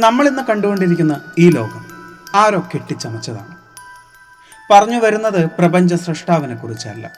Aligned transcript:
നമ്മൾ 0.00 0.28
ഇന്ന് 0.28 0.42
കണ്ടുകൊണ്ടിരിക്കുന്ന 0.42 1.20
ഈ 1.38 1.50
ലോകം 1.50 1.86
ആരോ 2.34 2.60
കെട്ടിച്ചമച്ചതാണ്. 2.74 3.56
പറഞ്ഞു 4.72 4.98
വരുന്നത് 4.98 5.46
പ്രപഞ്ച 5.46 5.94
സൃഷ്ടാവിനെ 5.94 6.54
കുറിച്ചല്ല. 6.54 7.10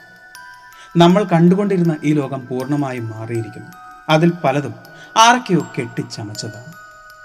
നമ്മൾ 0.97 1.23
കണ്ടുകൊണ്ടിരുന്ന 1.23 1.95
ഈ 2.03 2.13
ലോകം 2.13 2.47
പൂർണമായും 2.47 3.09
മാറിയിരിക്കുന്നു. 3.09 3.71
അതിൽ 4.09 4.31
പലതും 4.43 4.75
ആരൊക്കെയോ 5.17 5.67
കെട്ടിച്ചമച്ചതാണ്. 5.79 6.73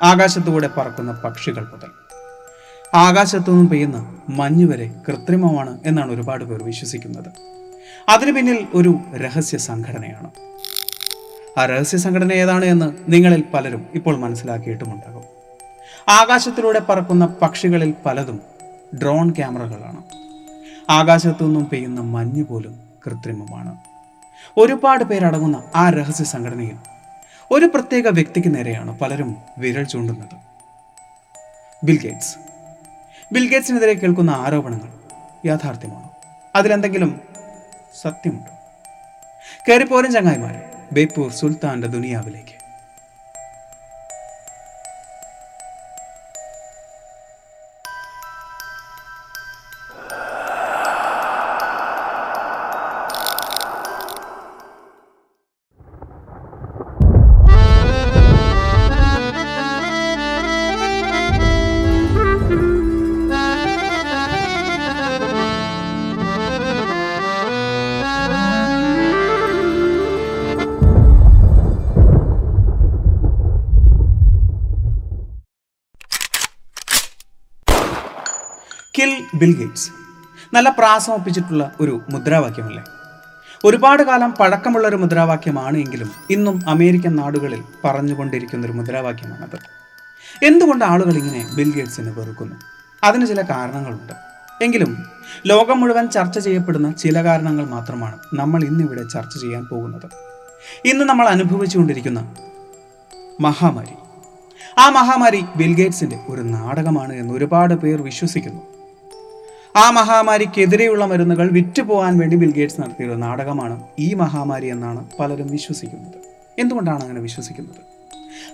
ആകാശത്തുകൂടെ 0.05 0.71
പറക്കുന്ന 0.77 1.13
പക്ഷികൾ 1.13 1.69
മുതൽ. 1.69 1.91
ആകാശത്തു 2.97 3.51
നിന്നും 3.51 3.69
പെയ്യുന്ന 3.69 4.17
മഞ്ഞ് 4.29 4.73
വരെ 4.73 4.95
കൃത്രിമമാണ് 5.09 5.81
എന്നാണ് 5.87 6.13
ഒരുപാട് 6.13 6.45
പേർ 6.45 6.63
വിശ്വസിക്കുന്നത്. 6.63 7.33
അതിനു 8.09 8.33
പിന്നിൽ 8.33 8.67
ഒരു 8.75 8.99
രഹസ്യ 9.17 9.59
സംഘടനയാണ്. 9.59 10.31
ആ 11.61 11.65
രഹസ്യ 11.67 11.99
സംഘടന 11.99 12.33
ഏതാണ് 12.33 12.65
എന്ന് 12.65 12.93
നിങ്ങളിൽ 13.09 13.45
പലരും 13.55 13.87
ഇപ്പോൾ 13.95 14.17
മനസ്സിലാക്കിയിട്ടുമുണ്ടാകും. 14.17 15.18
ആകാശത്തിലൂടെ 16.09 16.79
പറക്കുന്ന 16.79 17.27
പക്ഷികളിൽ 17.27 17.95
പലതും 18.07 18.43
ഡ്രോൺ 19.03 19.31
ക്യാമറകളാണ്. 19.31 20.03
ആകാശത്തു 20.91 21.45
നിന്നും 21.45 21.67
പെയ്യുന്ന 21.67 22.01
മഞ്ഞ് 22.01 22.45
പോലും 22.45 22.81
കൃത്രിമമാണ്. 23.07 23.77
ഒരുപാട് 24.57 25.05
പേരടങ്ങുന്ന 25.05 25.63
ആ 25.75 25.91
രഹസ്യ 25.91 26.25
സംഘടനയിൽ 26.25 26.77
ഒരു 27.51 27.67
പ്രത്യേക 27.67 28.09
വ്യക്തിക്ക് 28.09 28.57
നേരെയാണ് 28.57 28.99
പലരും 28.99 29.37
വിരൽ 29.59 29.85
ചൂണ്ടുന്നത്. 29.85 30.37
ബിൽഗേറ്റ്സ് 31.85 32.37
ബിൽഗേറ്റ്സിനെതിരെ 33.35 33.95
കേൾക്കുന്ന 33.95 34.31
ആരോപണങ്ങൾ 34.31 34.93
യാഥാർത്ഥ്യമാണോ. 35.47 36.11
അതിലെന്തെങ്കിലും 36.57 37.21
സത്യമുണ്ടോ? 38.01 38.51
കയറിപ്പോരും 39.69 40.13
ചങ്ങായിമാരെ 40.13 40.73
ബേപ്പൂർ 40.93 41.33
സുൽത്താന്റെ 41.33 41.89
ദുനിയാവിലേക്ക്. 41.89 42.58
കിൽ 78.99 79.25
ബിൽ 79.35 79.59
ഗേറ്റ്സ് 79.59 79.91
നല്ല 80.55 80.69
പ്രാസം 80.79 81.13
ഒപ്പിച്ചിട്ടുള്ള 81.13 81.73
ഒരു 81.81 82.03
മുദ്രാവാക്യമല്ലേ? 82.11 82.83
ഒരുപാട് 83.65 84.03
കാലം 84.03 84.33
പഴക്കമുള്ള 84.33 84.89
ഒരു 84.89 84.97
മുദ്രാവാക്യമാണ് 84.97 85.77
എങ്കിലും 85.77 86.11
ഇന്നും 86.31 86.63
അമേരിക്കൻ 86.69 87.17
നാടുകളിൽ 87.17 87.63
പറഞ്ഞുകൊണ്ടിരിക്കുന്ന 87.85 88.67
ഒരു 88.67 88.73
മുദ്രാവാക്യമാണത്. 88.73 89.59
എന്തുകൊണ്ട് 90.45 90.85
ആളുകൾ 90.85 91.17
ഇങ്ങനെ 91.17 91.47
ബിൽ 91.55 91.73
ഗേറ്റ്സിനെ 91.75 92.13
വെറുക്കുന്നു? 92.13 92.57
അതിന് 93.05 93.27
ചില 93.27 93.43
കാരണങ്ങളുണ്ട്. 93.43 94.13
എങ്കിലും 94.65 95.07
ലോകം 95.47 95.81
മുഴുവൻ 95.81 96.09
ചർച്ച 96.09 96.39
ചെയ്യപ്പെടുന്ന 96.39 96.93
ചില 96.93 97.25
കാരണങ്ങൾ 97.25 97.67
മാത്രമാണ് 97.67 98.19
നമ്മൾ 98.35 98.65
ഇന്നിവിടെ 98.65 99.03
ചർച്ച 99.03 99.39
ചെയ്യാൻ 99.39 99.67
പോകുന്നത്. 99.67 100.11
ഇന്ന് 100.85 101.05
നമ്മൾ 101.05 101.29
അനുഭവിച്ചുകൊണ്ടിരിക്കുന്ന 101.29 102.35
മഹാമാരി. 103.41 103.95
ആ 104.79 104.89
മഹാമാരി 104.89 105.45
ബിൽഗേറ്റ്സിന്റെ 105.57 106.21
ഒരു 106.29 106.41
നാടകമാണ് 106.41 107.13
എന്ന് 107.13 107.35
ഒരുപാട് 107.35 107.75
പേർ 107.75 108.03
വിശ്വസിക്കുന്നു. 108.03 108.78
ആ 109.79 109.91
മഹാമാരിക്കെതിരെയുള്ള 109.91 111.05
മരുന്നുകൾ 111.05 111.51
വിറ്റുപോകാൻ 111.51 112.19
വേണ്ടി 112.19 112.37
ബിൽഗേറ്റ്സ് 112.37 112.81
നടത്തിയൊരു 112.81 113.15
നാടകമാണ് 113.15 113.83
ഈ 113.99 114.15
മഹാമാരി 114.15 114.67
എന്നാണ് 114.67 115.07
പലരും 115.21 115.47
വിശ്വസിക്കുന്നത്. 115.47 116.15
എന്തുകൊണ്ടാണ് 116.59 117.03
അങ്ങനെ 117.03 117.21
വിശ്വസിക്കുന്നത്? 117.21 117.77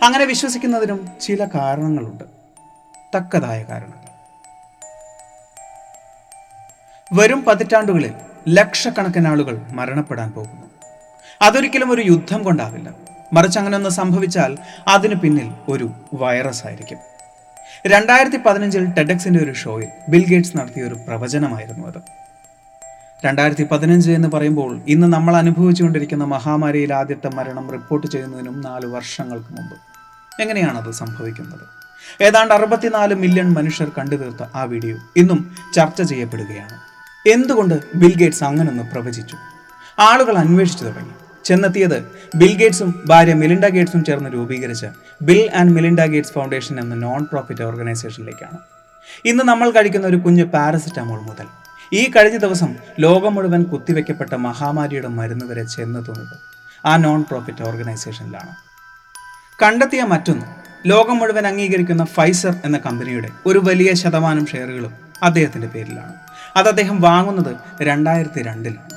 അങ്ങനെ 0.04 0.24
വിശ്വസിക്കുന്നതിനും 0.24 1.08
ചില 1.20 1.44
കാരണങ്ങളുണ്ട്. 1.44 2.24
തക്കതായ 3.16 3.62
കാരണങ്ങൾ. 3.62 4.04
വരും 7.12 7.44
പതിറ്റാണ്ടുകളിൽ 7.44 8.12
ലക്ഷക്കണക്കിന് 8.48 9.28
ആളുകൾ 9.28 9.62
മരണപ്പെടാൻ 9.72 10.32
പോകുന്നു. 10.32 10.66
അതൊരിക്കലും 11.42 11.92
ഒരു 11.92 12.02
യുദ്ധം 12.06 12.42
കൊണ്ടാവില്ല. 12.42 12.94
മറിച്ച് 13.32 13.58
അങ്ങനെ 13.58 13.76
ഒന്ന് 13.76 13.91
സംഭവിച്ചാൽ 13.91 14.58
അതിന് 14.88 15.14
പിന്നിൽ 15.14 15.52
ഒരു 15.68 15.91
വൈറസ് 16.14 16.66
ആയിരിക്കും 16.66 17.13
രണ്ടായിരത്തി 17.87 18.37
പതിനഞ്ചിൽ 18.37 18.84
ടെഡക്സിന്റെ 18.84 19.45
ഒരു 19.45 19.53
ഷോയിൽ 19.53 19.89
ബിൽ 20.09 20.28
ഗേറ്റ്സ് 20.28 20.56
നടത്തിയ 20.56 20.83
ഒരു 20.83 20.95
പ്രവചനമായിരുന്നു 20.95 21.87
അത്. 21.87 22.03
രണ്ടായിരത്തി 23.27 23.65
പതിനഞ്ച് 23.65 24.11
എന്ന് 24.11 24.28
പറയുമ്പോൾ 24.28 24.81
ഇന്ന് 24.89 25.06
നമ്മൾ 25.06 25.37
അനുഭവിച്ചുകൊണ്ടിരിക്കുന്ന 25.37 26.25
മഹാമാരിയിൽ 26.25 26.95
ആദ്യത്തെ 26.95 27.28
മരണം 27.28 27.71
റിപ്പോർട്ട് 27.71 28.06
ചെയ്യുന്നതിനും 28.06 28.61
നാല് 28.61 28.87
വർഷങ്ങൾക്ക് 28.87 29.55
മുമ്പ്. 29.55 29.77
എങ്ങനെയാണ് 30.43 30.78
അത് 30.78 30.93
സംഭവിക്കുന്നത്? 30.93 31.69
ഏതാണ്ട് 32.22 32.55
അറുപത്തിനാല് 32.55 33.15
മില്യൺ 33.15 33.53
മനുഷ്യർ 33.53 33.91
കണ്ടു 33.99 34.16
തീർത്ത 34.16 34.43
ആ 34.55 34.62
വീഡിയോ 34.62 34.97
ഇന്നും 35.16 35.56
ചർച്ച 35.75 36.03
ചെയ്യപ്പെടുകയാണ്. 36.03 36.81
എന്തുകൊണ്ട് 37.28 37.81
ബിൽ 37.95 38.16
ഗേറ്റ്സ് 38.16 38.45
അങ്ങനൊന്ന് 38.45 38.83
പ്രവചിച്ചു? 38.83 39.37
ആളുകൾ 39.99 40.39
അന്വേഷിച്ചു 40.39 40.84
തുടങ്ങി. 40.84 41.23
ചെന്നെത്തിയത് 41.44 41.99
ബിൽ 42.37 42.53
ഗേറ്റ്സും 42.56 43.03
ഭാര്യ 43.06 43.34
മിലിൻഡ 43.34 43.66
ഗേറ്റ്സും 43.66 44.05
ചേർന്ന് 44.05 44.31
രൂപീകരിച്ച 44.31 44.87
Bill 45.22 45.50
and 45.55 45.72
Melinda 45.72 46.05
Gates 46.05 46.32
Foundation 46.32 46.81
എന്ന 46.81 46.94
നോൺ 46.94 47.25
പ്രോഫിറ്റ് 47.32 47.62
ഓർഗനൈസേഷനിലേക്കാണ്. 47.62 48.59
ഇന്ന് 49.25 49.44
നമ്മൾ 49.44 49.71
കഴിക്കുന്ന 49.71 50.06
ഒരു 50.06 50.16
കുഞ്ഞ് 50.16 50.44
പാരസെറ്റമോൾ 50.44 51.21
മുതൽ 51.21 51.47
ഈ 51.93 52.10
കഴിഞ്ഞ 52.10 52.37
ദിവസം 52.37 52.75
ലോകം 52.99 53.34
മുഴുവൻ 53.34 53.62
കുത്തിവെക്കപ്പെട്ട 53.62 54.34
മഹാമാരിയുടെ 54.34 55.09
മരുന്ന് 55.09 55.47
വരെ 55.47 55.65
ചെന്നെത്തുന്നത് 55.65 56.37
ആ 56.87 56.97
നോൺ 56.97 57.22
പ്രോഫിറ്റ് 57.22 57.62
ഓർഗനൈസേഷനിലാണ്. 57.62 58.54
കണ്ടെത്തിയ 59.62 60.03
മറ്റൊന്ന് 60.03 60.47
ലോകം 60.87 61.19
മുഴുവൻ 61.19 61.47
അംഗീകരിക്കുന്ന 61.47 62.04
ഫൈസർ 62.04 62.54
എന്ന 62.65 62.78
കമ്പനിയുടെ 62.78 63.28
ഒരു 63.47 63.59
വലിയ 63.59 63.94
ശതമാനം 63.94 64.47
ഷെയറുകളും 64.47 64.93
അദ്ദേഹത്തിന്റെ 65.22 65.66
പേരിലാണ്. 65.66 66.15
അത് 66.56 66.69
അദ്ദേഹം 66.69 67.00
വാങ്ങുന്നത് 67.00 67.56
രണ്ടായിരത്തി 67.83 68.43
രണ്ടിലാണ്. 68.43 68.94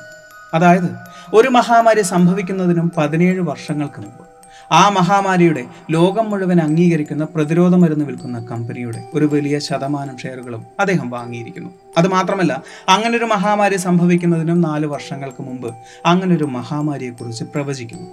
അതായത് 0.53 0.95
ഒരു 1.33 1.47
മഹാമാരി 1.47 2.01
സംഭവിക്കുന്നതിനും 2.01 2.91
പതിനേഴ് 2.97 3.39
വർഷങ്ങൾക്ക് 3.39 4.01
മുമ്പ് 4.01 4.27
ആ 4.71 4.89
മഹാമാരിയുടെ 4.89 5.65
ലോകം 5.91 6.29
മുഴുവൻ 6.29 6.59
അംഗീകരിക്കുന്ന 6.59 7.23
പ്രതിരോധ 7.23 7.75
മരുന്ന് 7.75 8.05
വിൽക്കുന്ന 8.05 8.45
കമ്പനിയുടെ 8.45 9.03
ഒരു 9.13 9.25
വലിയ 9.25 9.59
ശതമാനം 9.59 10.17
ഷെയറുകളും 10.17 10.65
അദ്ദേഹം 10.79 11.09
വാങ്ങിയിരിക്കുന്നു. 11.09 11.69
അത് 11.97 12.07
മാത്രമല്ല 12.07 12.63
അങ്ങനൊരു 12.89 13.25
മഹാമാരി 13.25 13.77
സംഭവിക്കുന്നതിനും 13.77 14.61
നാല് 14.61 14.85
വർഷങ്ങൾക്ക് 14.85 15.43
മുമ്പ് 15.43 15.75
അങ്ങനൊരു 16.05 16.43
മഹാമാരിയെക്കുറിച്ച് 16.43 17.43
പ്രവചിക്കുന്നു. 17.43 18.07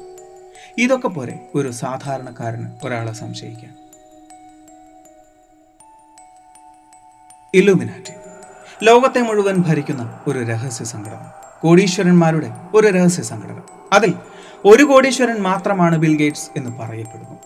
ഇതൊക്കെ 0.78 1.08
പോരെ 1.08 1.48
ഒരു 1.54 1.70
സാധാരണക്കാരന് 1.70 2.86
ഒരാളെ 2.86 3.12
സംശയിക്കാൻ. 3.12 3.74
ഇലുമിനാറ്റി 7.54 8.12
ലോകത്തെ 8.84 9.20
മുഴുവൻ 9.20 9.56
ഭരിക്കുന്ന 9.56 10.18
ഒരു 10.26 10.38
രഹസ്യ 10.38 10.84
സംഘടന. 10.84 11.43
കോടീശ്വരന്മാരുടെ 11.64 12.50
ഒരു 12.74 12.86
രഹസ്യ 12.86 13.22
സംഘടന. 13.22 13.60
അതിൽ 13.92 14.14
ഒരു 14.64 14.82
കോടീശ്വരൻ 14.82 15.42
മാത്രമാണ് 15.42 15.96
ബിൽ 15.96 16.18
ഗേറ്റ്സ് 16.18 16.50
എന്ന് 16.56 16.78
പറയപ്പെടുന്നു. 16.78 17.38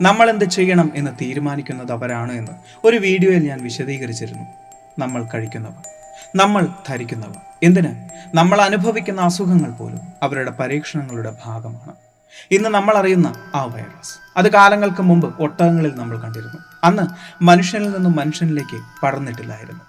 നമ്മൾ 0.00 0.30
എന്ത് 0.30 0.44
ചെയ്യണം 0.44 0.92
എന്ന് 0.94 1.10
തീരുമാനിക്കുന്നത് 1.22 1.92
അവരാണ് 1.92 2.32
എന്ന് 2.32 2.52
ഒരു 2.84 2.96
വീഡിയോയിൽ 2.96 3.48
ഞാൻ 3.48 3.62
വിശദീകരിച്ചിരുന്നു. 3.62 4.44
നമ്മൾ 4.98 5.24
കഴിക്കുന്നവർ 5.34 5.88
നമ്മൾ 6.36 6.68
ധരിക്കുന്നവർ. 6.88 7.36
എന്തിന്? 7.62 8.08
നമ്മൾ 8.34 8.60
അനുഭവിക്കുന്ന 8.60 9.20
അസുഖങ്ങൾ 9.20 9.70
പോലും 9.70 10.00
അവരുടെ 10.22 10.50
പരീക്ഷണങ്ങളുടെ 10.50 11.36
ഭാഗമാണ്. 11.44 11.92
ഇന്ന് 12.50 12.68
നമ്മൾ 12.68 12.94
അറിയുന്ന 12.94 13.32
ആ 13.54 13.64
വൈറസ്. 13.64 14.38
അത് 14.38 14.52
കാലങ്ങൾക്ക് 14.52 15.02
മുമ്പ് 15.02 15.42
ഒട്ടകങ്ങളിൽ 15.42 15.94
നമ്മൾ 15.94 16.18
കണ്ടിരുന്നു. 16.18 16.58
അന്ന് 16.84 17.02
മനുഷ്യനിൽ 17.44 17.90
നിന്നും 17.90 18.16
മനുഷ്യനിലേക്ക് 18.16 18.82
പടർന്നിട്ടില്ലായിരുന്നു. 19.02 19.80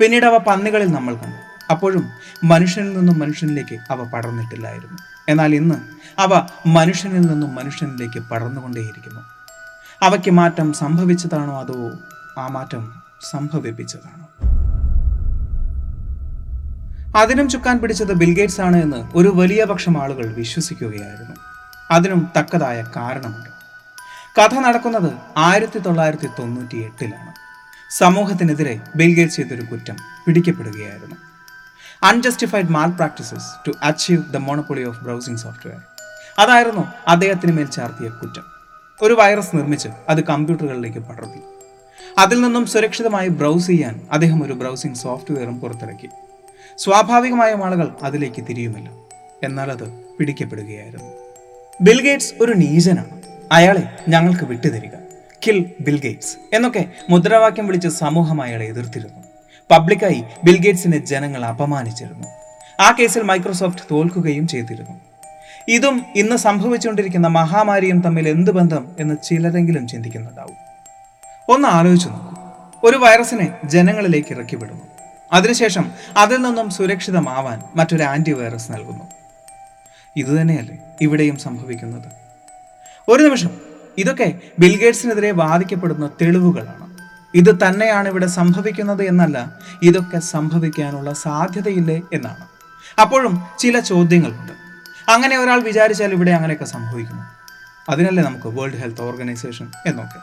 പിന്നീട് 0.00 0.26
അവ 0.26 0.36
പന്നികളിൽ 0.36 0.92
നമ്മൾ 0.92 1.14
കണ്ടു. 1.14 1.51
അപ്പോഴും 1.70 2.10
മനുഷ്യനിൽ 2.44 2.98
നിന്നും 2.98 3.18
മനുഷ്യനിലേക്ക് 3.18 3.78
അവ 3.90 4.10
പടർന്നിട്ടില്ലായിരുന്നു. 4.14 4.98
എന്നാൽ 5.28 5.54
ഇന്ന് 5.54 5.74
അവ 6.20 6.46
മനുഷ്യനിൽ 6.66 7.20
നിന്നും 7.20 7.54
മനുഷ്യനിലേക്ക് 7.54 8.18
പടർന്നുകൊണ്ടേയിരിക്കുന്നു. 8.18 9.20
അവയ്ക്ക് 10.02 10.30
മാറ്റം 10.30 10.72
സംഭവിച്ചതാണോ 10.72 11.60
അതോ 11.60 11.92
ആ 12.38 12.46
മാറ്റം 12.46 13.02
സംഭവിപ്പിച്ചതാണോ? 13.30 14.28
അതിനും 17.16 17.48
ചുക്കാൻ 17.48 17.78
പിടിച്ചത് 17.78 18.12
ബിൽഗേറ്റ്സ് 18.12 18.60
ആണ് 18.60 18.76
എന്ന് 18.76 18.96
ഒരു 19.14 19.32
വലിയ 19.34 19.64
പക്ഷം 19.64 20.02
ആളുകൾ 20.02 20.34
വിശ്വസിക്കുകയായിരുന്നു. 20.34 21.36
അതിനും 21.90 22.30
തക്കതായ 22.38 22.84
കാരണമുണ്ട്. 22.96 23.50
കഥ 24.40 24.58
നടക്കുന്നത് 24.58 25.12
ആയിരത്തി 25.36 25.78
തൊള്ളായിരത്തി 25.78 26.26
തൊണ്ണൂറ്റി 26.26 26.76
എട്ടിലാണ് 26.76 27.32
സമൂഹത്തിനെതിരെ 27.90 28.80
ബിൽഗേറ്റ്സ് 28.96 29.36
ചെയ്തൊരു 29.36 29.62
കുറ്റം 29.62 29.96
പിടിക്കപ്പെടുകയായിരുന്നു. 30.26 31.31
Unjustified 32.04 32.68
malpractices 32.90 33.68
to 33.68 33.72
achieve 33.82 34.22
the 34.32 34.36
monopoly 34.36 34.84
of 34.84 35.04
browsing 35.04 35.38
software 35.38 35.80
അതായിരുന്നു 36.38 36.88
അദ്ദേഹത്തിന് 37.08 37.52
മേൽ 37.52 37.66
ചാർത്തിയ 37.66 38.08
കുറ്റം. 38.08 38.42
ഒരു 39.02 39.14
വൈറസ് 39.14 39.56
നിർമ്മിച്ച് 39.56 39.88
അത് 40.08 40.24
കമ്പ്യൂട്ടറുകളിലേക്ക് 40.24 40.98
പടർത്തി. 40.98 41.40
അതിൽ 42.18 42.40
നിന്നും 42.40 42.66
സുരക്ഷിതമായി 42.66 43.28
ബ്രൗസ് 43.28 43.66
ചെയ്യാൻ 43.66 44.00
അദ്ദേഹം 44.12 44.44
ഒരു 44.46 44.52
ബ്രൗസിംഗ് 44.52 44.96
സോഫ്റ്റ്വെയറും 44.96 45.60
പുറത്തിറക്കി. 45.60 46.08
സ്വാഭാവികമായും 46.78 47.64
ആളുകൾ 47.64 47.94
അതിലേക്ക് 48.02 48.44
തിരിയുമില്ല 48.48 48.90
എന്നാൽ 49.42 49.70
അത് 49.70 49.92
പിടിക്കപ്പെടുകയായിരുന്നു. 50.18 51.12
ബിൽഗേറ്റ്സ് 51.80 52.34
ഒരു 52.40 52.52
നീചനാണ്. 52.52 53.22
അയാളെ 53.52 53.98
ഞങ്ങൾക്ക് 54.08 54.44
വിട്ടുതരിക. 54.44 54.90
കിൽ 55.46 55.72
ബിൽഗേറ്റ്സ് 55.80 56.36
എന്നൊക്കെ 56.52 56.84
മുദ്രാവാക്യം 57.10 57.66
വിളിച്ച് 57.66 57.88
സമൂഹം 57.88 58.42
അയാളെ 58.42 58.66
എതിർത്തിരുന്നു. 58.66 59.21
പബ്ലിക്കായി 59.72 60.24
ബിൽഗേറ്റ്സിനെ 60.44 60.98
ജനങ്ങൾ 60.98 61.44
അപമാനിച്ചിരുന്നു. 61.44 62.28
ആ 62.80 62.90
കേസിൽ 62.90 63.22
മൈക്രോസോഫ്റ്റ് 63.22 63.82
തോൽക്കുകയും 63.90 64.48
ചെയ്തിരുന്നു. 64.48 65.00
ഇതും 65.68 66.04
ഇന്ന് 66.16 66.36
സംഭവിച്ചുകൊണ്ടിരിക്കുന്ന 66.36 67.26
മഹാമാരിയും 67.26 68.00
തമ്മിൽ 68.00 68.28
എന്ത് 68.28 68.50
ബന്ധം 68.50 68.96
എന്ന് 69.00 69.14
ചിലരെങ്കിലും 69.24 69.88
ചിന്തിക്കുന്നുണ്ടാവും. 69.88 70.56
ഒന്ന് 71.48 71.68
ആലോചിച്ചു 71.68 72.08
നോക്കൂ. 72.08 72.36
ഒരു 72.84 72.96
വൈറസിനെ 72.96 73.52
ജനങ്ങളിലേക്ക് 73.64 74.32
ഇറക്കി 74.32 74.56
വിടുന്നു 74.56 74.82
അതിനുശേഷം 75.32 75.92
അതിൽ 76.16 76.42
നിന്നും 76.42 76.70
സുരക്ഷിതമാവാൻ 76.70 77.62
മറ്റൊരു 77.76 78.02
ആന്റിവൈറസ് 78.02 78.72
നൽകുന്നു. 78.72 79.04
ഇതുതന്നെയല്ലേ 80.16 80.78
ഇവിടെയും 81.00 81.36
സംഭവിക്കുന്നത്? 81.38 82.08
ഒരു 83.08 83.22
നിമിഷം. 83.22 83.50
ഇതൊക്കെ 83.98 84.32
ബിൽഗേറ്റ്സിനെതിരെ 84.58 85.30
വാദിക്കപ്പെടുന്ന 85.30 86.10
തെളിവുകളാണ്. 86.22 86.81
ഇത് 87.34 87.58
തന്നെയാണ് 87.66 88.08
ഇവിടെ 88.08 88.26
സംഭവിക്കുന്നത് 88.26 89.02
എന്നല്ല 89.02 89.52
ഇതൊക്കെ 89.82 90.18
സംഭവിക്കാനുള്ള 90.18 91.12
സാധ്യതയില്ലേ 91.12 92.00
എന്നാണ്. 92.12 92.46
അപ്പോഴും 93.00 93.42
ചില 93.58 93.80
ചോദ്യങ്ങളുണ്ട്. 93.80 94.52
അങ്ങനെ 95.10 95.36
ഒരാൾ 95.36 95.60
വിചാരിച്ചാൽ 95.60 96.12
ഇവിടെ 96.12 96.30
അങ്ങനെയൊക്കെ 96.30 96.64
സംഭവിക്കുന്നു. 96.64 97.22
അതിനല്ലേ 97.90 98.22
നമുക്ക് 98.22 98.46
വേൾഡ് 98.46 98.76
ഹെൽത്ത് 98.76 99.02
ഓർഗനൈസേഷൻ 99.02 99.70
എന്നൊക്കെ. 99.86 100.18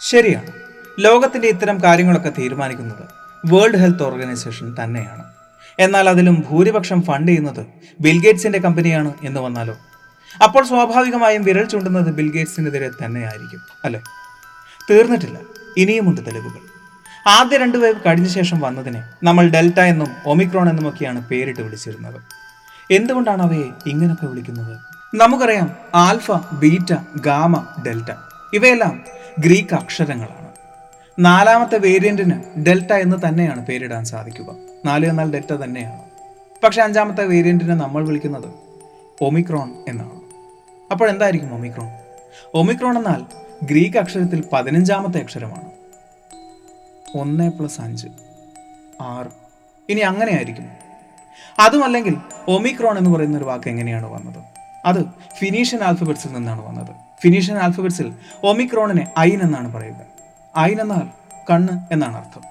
ശരിയാണ്. 0.00 0.52
ലോകത്തിന്റെ 1.00 1.48
ഇത്തരം 1.48 1.82
കാര്യങ്ങളൊക്കെ 1.82 2.32
തീരുമാനിക്കുന്നത് 2.38 3.02
വേൾഡ് 3.46 3.76
ഹെൽത്ത് 3.76 4.02
ഓർഗനൈസേഷൻ 4.02 4.76
തന്നെയാണ്. 4.84 5.24
എന്നാൽ 5.78 6.08
അതിലും 6.08 6.44
ഭൂരിപക്ഷം 6.50 7.02
ഫണ്ട് 7.02 7.28
ചെയ്യുന്നത് 7.28 7.66
ബിൽഗേറ്റ്സിന്റെ 8.00 8.58
കമ്പനിയാണ് 8.58 9.14
എന്ന് 9.22 9.40
വന്നാലോ? 9.40 9.78
അപ്പോൾ 10.44 10.66
സ്വാഭാവികമായും 10.66 11.44
വിരൽ 11.44 11.64
ചൂണ്ടുന്നത് 11.64 12.14
ബിൽഗേറ്റ്സിനെതിരെ 12.14 12.90
തന്നെയായിരിക്കും 13.04 13.60
അല്ലേ? 13.84 14.02
തീർന്നിട്ടില്ല. 14.90 15.38
ഇനിയുമുണ്ട് 15.76 16.20
തെളിവുകൾ. 16.26 16.76
ആദ്യ 17.28 17.56
രണ്ട് 17.56 17.78
വേവ് 17.78 18.00
കഴിഞ്ഞ 18.06 18.26
ശേഷം 18.26 18.60
വന്നതിനെ 18.60 19.04
നമ്മൾ 19.22 19.48
ഡെൽറ്റ 19.48 19.80
എന്നും 19.80 20.08
ഒമിക്രോൺ 20.26 20.68
എന്നുമൊക്കെയാണ് 20.68 21.28
പേരിട്ട് 21.28 21.60
വിളിച്ചിരുന്നത്. 21.60 22.20
എന്തുകൊണ്ടാണ് 22.90 23.42
അവയെ 23.42 23.64
ഇങ്ങനൊക്കെ 23.86 24.26
വിളിക്കുന്നത്? 24.26 24.78
നമുക്കറിയാം 25.14 25.76
ആൽഫ 25.94 26.30
ബീറ്റ 26.30 26.94
ഗാമ 27.20 27.66
ഡെൽറ്റ. 27.86 28.10
ഇവയെല്ലാം 28.52 29.04
ഗ്രീക്ക് 29.38 29.74
അക്ഷരങ്ങളാണ്. 29.74 30.48
നാലാമത്തെ 31.18 31.78
വേരിയന്റിന് 31.78 32.60
ഡെൽറ്റ 32.66 32.92
എന്ന് 32.92 33.16
തന്നെയാണ് 33.28 33.66
പേരിടാൻ 33.66 34.04
സാധിക്കുക. 34.04 34.54
നാല് 34.84 35.06
എന്നാൽ 35.06 35.32
ഡെൽറ്റ 35.32 35.52
തന്നെയാണ്. 35.52 36.02
പക്ഷെ 36.64 36.82
അഞ്ചാമത്തെ 36.82 37.24
വേരിയന്റിനെ 37.24 37.74
നമ്മൾ 37.74 38.06
വിളിക്കുന്നത് 38.06 38.48
ഒമിക്രോൺ 39.20 39.74
എന്നാണ്. 39.88 40.20
അപ്പോൾ 40.92 41.10
എന്തായിരിക്കും 41.10 41.54
ഒമിക്രോൺ? 41.54 41.88
ഒമിക്രോൺ 42.54 42.98
എന്നാൽ 42.98 43.45
ഗ്രീക്ക് 43.62 43.98
അക്ഷരത്തിൽ 43.98 44.44
പതിനഞ്ചാമത്തെ 44.52 45.22
അക്ഷരമാണ്. 45.22 45.70
ഒന്ന് 47.18 47.50
പ്ലസ് 47.50 47.80
അഞ്ച്. 47.80 48.08
ആറ്. 49.00 49.26
ഇനി 49.88 50.00
അങ്ങനെ 50.00 50.32
ആയിരിക്കും 50.32 50.70
അതുമല്ലെങ്കിൽ 51.58 52.16
ഒമിക്രോൺ 52.48 52.98
എന്ന് 52.98 53.10
പറയുന്ന 53.10 53.38
ഒരു 53.38 53.44
വാക്ക് 53.44 53.68
എങ്ങനെയാണ് 53.68 54.06
വന്നത്? 54.06 54.44
അത് 54.84 55.04
ഫിനീഷ്യൻ 55.38 55.82
ആൽഫബറ്റ്സിൽ 55.82 56.32
നിന്നാണ് 56.32 56.66
വന്നത്. 56.66 56.96
ഫിനീഷ്യൻ 57.22 57.58
ആൽഫബറ്റ്സിൽ 57.58 58.14
ഒമിക്രോണിനെ 58.44 59.12
ഐൻ 59.18 59.42
എന്നാണ് 59.42 59.74
പറയുക. 59.74 60.00
ഐൻ 60.58 60.80
എന്നാൽ 60.80 61.08
കണ്ണ് 61.50 61.92
എന്നാണ് 61.92 62.16
അർത്ഥം. 62.16 62.42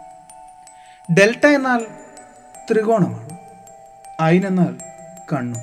ഡെൽറ്റ 1.16 1.46
എന്നാൽ 1.46 1.86
ത്രികോണമാണ്. 2.72 3.38
ഐൻ 4.22 4.48
എന്നാൽ 4.48 4.78
കണ്ണും. 5.34 5.62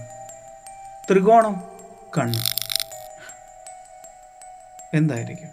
ത്രികോണം 1.11 1.63
കണ്ണ്. 2.19 2.52
എന്തായിരിക്കും? 4.95 5.51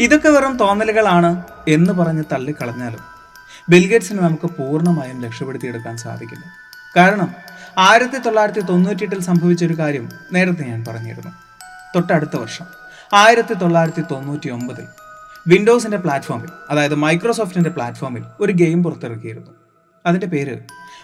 ഇതൊക്കെ 0.00 0.28
വെറും 0.28 0.56
തോന്നലുകളാണ് 0.56 1.42
എന്ന് 1.68 1.92
പറഞ്ഞ് 1.92 2.24
തള്ളിക്കളഞ്ഞാലും 2.32 3.02
ബിൽഗേറ്റ്സിനെ 3.70 4.22
നമുക്ക് 4.22 4.46
പൂർണമായും 4.46 5.24
രക്ഷപ്പെടുത്തിയെടുക്കാൻ 5.24 5.96
സാധിക്കില്ല. 5.96 6.44
കാരണം 6.96 7.34
ആയിരത്തി 7.78 8.18
തൊള്ളായിരത്തി 8.18 8.60
തൊണ്ണൂറ്റിയെട്ടിൽ 8.60 9.20
സംഭവിച്ച 9.20 9.64
ഒരു 9.64 9.78
കാര്യം 9.78 10.08
നേരത്തെ 10.32 10.62
ഞാൻ 10.62 10.84
പറഞ്ഞിരുന്നു. 10.88 11.32
തൊട്ടടുത്ത 11.94 12.36
വർഷം 12.36 12.66
ആയിരത്തി 13.14 13.54
തൊള്ളായിരത്തി 13.54 14.02
തൊണ്ണൂറ്റി 14.10 14.48
ഒമ്പതിൽ 14.48 14.86
വിൻഡോസിന്റെ 15.48 15.96
പ്ലാറ്റ്ഫോമിൽ 15.96 16.50
അതായത് 16.70 16.94
മൈക്രോസോഫ്റ്റിന്റെ 16.94 17.70
പ്ലാറ്റ്ഫോമിൽ 17.70 18.24
ഒരു 18.40 18.52
ഗെയിം 18.52 18.82
പുറത്തിറക്കിയിരുന്നു. 18.82 19.50
അതിന്റെ 20.06 20.26
പേര് 20.26 20.56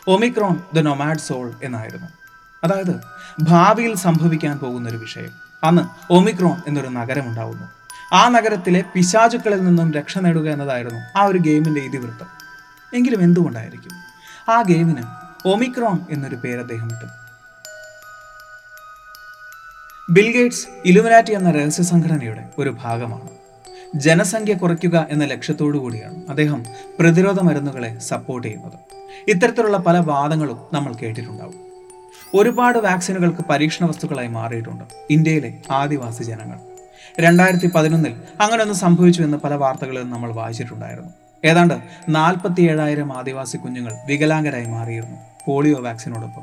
ഒമിക്രോൺ 0.08 0.61
ദ 0.75 0.78
നൊമാഡ് 0.78 1.19
സോൾ 1.19 1.52
എന്നായിരുന്നു. 1.62 2.22
അതായത് 2.64 3.00
ഭാവിയിൽ 3.43 3.94
സംഭവിക്കാൻ 3.94 4.59
പോകുന്ന 4.59 4.88
ഒരു 4.88 4.97
വിഷയം. 4.97 5.31
അന്ന് 5.64 6.12
ഒമിക്രോൺ 6.12 6.61
എന്നൊരു 6.67 6.88
നഗരം 6.88 7.26
ഉണ്ടാവുന്നു. 7.29 7.67
ആ 8.12 8.29
നഗരത്തിലെ 8.29 8.85
പിശാചുക്കളിൽ 8.94 9.64
നിന്നും 9.64 9.92
രക്ഷ 9.92 10.19
നേടുക 10.19 10.49
എന്നതായിരുന്നു 10.50 11.19
ആ 11.19 11.25
ഒരു 11.25 11.38
ഗെയിമിന്റെ 11.38 11.81
ഇതിവൃത്തം. 11.81 12.26
എങ്കിലും 12.95 13.23
എന്തുകൊണ്ടായിരിക്കും? 13.23 13.92
ആ 14.50 14.62
ഗെയിമിന് 14.62 15.02
ഒമിക്രോൺ 15.49 15.99
എന്നൊരു 16.11 16.37
പേര് 16.37 16.61
അദ്ദേഹം 16.61 16.87
ഇട്ടു. 16.87 17.04
ബിൽഗേറ്റ്സ് 20.12 20.66
ഇലുമിനാറ്റി 20.85 21.33
എന്ന 21.33 21.50
രഹസ്യ 21.50 21.83
സംഘടനയുടെ 21.83 22.49
ഒരു 22.59 22.76
ഭാഗമാണ്. 22.83 23.28
ജനസംഖ്യ 23.95 24.54
കുറയ്ക്കുക 24.54 25.07
എന്ന 25.11 25.25
ലക്ഷ്യത്തോടു 25.25 25.78
കൂടിയാണ് 25.78 26.28
അദ്ദേഹം 26.28 26.64
പ്രതിരോധ 27.00 27.40
മരുന്നുകളെ 27.40 27.99
സപ്പോർട്ട് 27.99 28.47
ചെയ്യുന്നത്. 28.47 28.78
ഇത്തരത്തിലുള്ള 29.28 29.76
പല 29.76 29.99
വാദങ്ങളും 29.99 30.59
നമ്മൾ 30.73 30.95
കേട്ടിട്ടുണ്ടാവും. 30.95 31.72
ഒരുപാട് 32.35 32.79
വാക്സിനുകൾക്ക് 32.79 33.43
പരീക്ഷണ 33.51 33.87
വസ്തുക്കളായി 33.87 34.29
മാറിയിട്ടുണ്ട്. 34.29 34.85
ഇന്ത്യയിലെ 35.11 35.55
ആദിവാസി 35.71 36.23
ജനങ്ങൾ. 36.23 36.59
രണ്ടായിരത്തി 37.21 37.71
പതിനൊന്നിൽ 37.75 38.23
അങ്ങനെയൊന്ന് 38.41 38.75
സംഭവിച്ചു 38.75 39.23
എന്ന് 39.23 39.37
പല 39.37 39.55
വാർത്തകളിൽ 39.55 40.11
നമ്മൾ 40.11 40.33
വായിച്ചിട്ടുണ്ടായിരുന്നു. 40.33 41.11
ഏതാണ്ട് 41.45 41.75
നാൽപ്പത്തി 42.09 42.62
ഏഴായിരം 42.62 43.19
ആദിവാസി 43.19 43.57
കുഞ്ഞുങ്ങൾ 43.57 43.93
വികലാംഗരായി 44.07 44.65
മാറിയിരുന്നു 44.65 45.17
പോളിയോ 45.47 45.81
വാക്സിനോടൊപ്പം. 45.81 46.43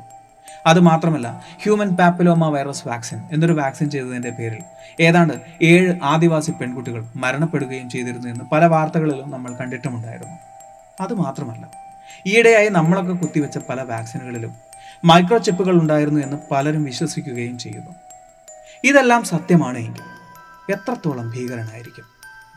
അതുമാത്രമല്ല 0.66 1.42
ഹ്യൂമൻ 1.62 1.96
പാപ്പിലോമ 1.96 2.48
വൈറസ് 2.48 2.88
വാക്സിൻ 2.88 3.18
എന്നൊരു 3.32 3.52
വാക്സിൻ 3.52 3.90
ചെയ്തതിന്റെ 3.90 4.30
പേരിൽ 4.30 4.62
ഏതാണ്ട് 5.00 5.34
ഏഴ് 5.62 5.94
ആദിവാസി 6.02 6.50
പെൺകുട്ടികൾ 6.50 7.04
മരണപ്പെടുകയും 7.16 7.90
ചെയ്തിരുന്നു 7.90 8.28
എന്ന് 8.28 8.44
പല 8.52 8.64
വാർത്തകളിലും 8.64 9.30
നമ്മൾ 9.30 9.54
കണ്ടിട്ടുമുണ്ടായിരുന്നു. 9.54 10.38
അതുമാത്രമല്ല 11.00 11.70
ഈയിടെയായി 12.26 12.68
നമ്മളൊക്കെ 12.68 13.12
കുത്തിവെച്ച 13.12 13.58
പല 13.58 13.82
വാക്സിനുകളിലും 13.82 14.69
മൈക്രോ 15.04 15.38
ചിപ്പുകൾ 15.38 15.80
ഉണ്ടായിരുന്നു 15.80 16.20
എന്ന് 16.20 16.36
പലരും 16.50 16.84
വിശ്വസിക്കുകയും 16.84 17.58
ചെയ്യുന്നു. 17.58 17.92
ഇതെല്ലാം 18.84 19.24
സത്യമാണ് 19.24 19.78
എങ്കിൽ 19.78 20.02
എത്രത്തോളം 20.72 21.30
ഭീകരനായിരിക്കും 21.30 22.04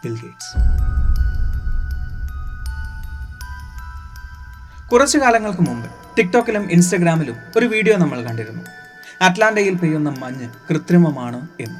ബിൽ 0.03 0.15
ഗേറ്റ്സ്? 0.21 0.51
കുറച്ചു 4.91 5.17
കാലങ്ങൾക്ക് 5.17 5.61
മുമ്പ് 5.61 5.89
ടിക്ടോക്കിലും 6.17 6.71
ഇൻസ്റ്റഗ്രാമിലും 6.71 7.35
ഒരു 7.57 7.65
വീഡിയോ 7.65 7.97
നമ്മൾ 7.97 8.21
കണ്ടിരുന്നു. 8.23 8.63
അറ്റ്ലാന്റയിൽ 9.21 9.75
പെയ്യുന്ന 9.75 10.09
മഞ്ഞ് 10.09 10.49
കൃത്രിമമാണ് 10.69 11.47
എന്ന്. 11.59 11.79